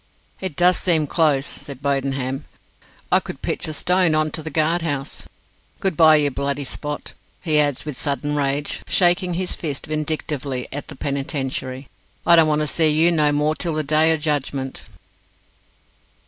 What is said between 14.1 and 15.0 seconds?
o' Judgment."